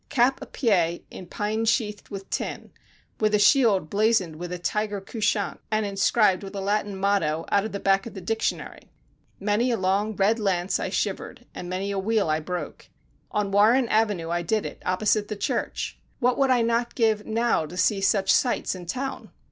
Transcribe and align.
Cap 0.09 0.39
√Ý 0.39 0.47
pie 0.51 1.01
in 1.11 1.27
pine 1.27 1.63
sheathed 1.63 2.09
with 2.09 2.27
tin, 2.31 2.71
with 3.19 3.35
a 3.35 3.37
shield 3.37 3.87
blazoned 3.87 4.37
with 4.37 4.51
a 4.51 4.57
tiger 4.57 4.99
couchant, 4.99 5.59
and 5.69 5.85
inscribed 5.85 6.41
with 6.41 6.55
a 6.55 6.59
Latin 6.59 6.97
motto 6.97 7.45
out 7.51 7.65
of 7.65 7.71
the 7.71 7.79
back 7.79 8.07
of 8.07 8.15
the 8.15 8.19
dictionary, 8.19 8.89
many 9.39 9.69
a 9.69 9.77
long 9.77 10.15
red 10.15 10.39
lance 10.39 10.79
I 10.79 10.89
shivered, 10.89 11.45
and 11.53 11.69
many 11.69 11.91
a 11.91 11.99
wheel 11.99 12.31
I 12.31 12.39
broke. 12.39 12.89
On 13.29 13.51
Warren 13.51 13.87
Avenue 13.89 14.31
I 14.31 14.41
did 14.41 14.65
it, 14.65 14.81
opposite 14.87 15.27
the 15.27 15.35
church. 15.35 15.99
What 16.17 16.35
would 16.39 16.49
I 16.49 16.63
not 16.63 16.95
give, 16.95 17.27
now, 17.27 17.67
to 17.67 17.77
see 17.77 18.01
such 18.01 18.33
sights 18.33 18.73
in 18.73 18.87
town! 18.87 19.29